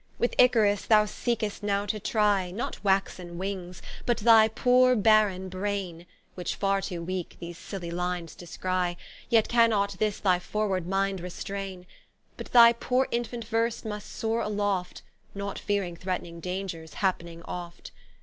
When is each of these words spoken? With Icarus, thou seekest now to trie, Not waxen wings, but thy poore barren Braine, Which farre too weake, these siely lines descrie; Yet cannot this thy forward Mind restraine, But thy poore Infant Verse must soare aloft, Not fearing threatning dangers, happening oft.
With 0.17 0.33
Icarus, 0.39 0.85
thou 0.87 1.05
seekest 1.05 1.61
now 1.61 1.85
to 1.85 1.99
trie, 1.99 2.49
Not 2.49 2.83
waxen 2.83 3.37
wings, 3.37 3.83
but 4.07 4.17
thy 4.17 4.47
poore 4.47 4.95
barren 4.95 5.47
Braine, 5.47 6.07
Which 6.33 6.55
farre 6.55 6.81
too 6.81 7.03
weake, 7.03 7.37
these 7.39 7.55
siely 7.55 7.91
lines 7.93 8.33
descrie; 8.35 8.97
Yet 9.29 9.47
cannot 9.47 9.97
this 9.99 10.19
thy 10.19 10.39
forward 10.39 10.87
Mind 10.87 11.21
restraine, 11.21 11.85
But 12.35 12.51
thy 12.51 12.73
poore 12.73 13.09
Infant 13.11 13.45
Verse 13.45 13.85
must 13.85 14.11
soare 14.11 14.41
aloft, 14.43 15.03
Not 15.35 15.59
fearing 15.59 15.95
threatning 15.95 16.39
dangers, 16.39 16.95
happening 16.95 17.43
oft. 17.43 17.91